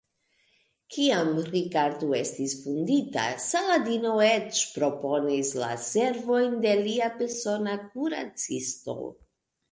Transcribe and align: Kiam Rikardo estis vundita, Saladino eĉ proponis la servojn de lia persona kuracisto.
Kiam 0.93 1.27
Rikardo 1.47 2.07
estis 2.19 2.53
vundita, 2.61 3.25
Saladino 3.43 4.13
eĉ 4.27 4.61
proponis 4.77 5.51
la 5.65 5.67
servojn 5.89 6.55
de 6.63 6.73
lia 6.79 7.11
persona 7.21 7.77
kuracisto. 7.93 8.97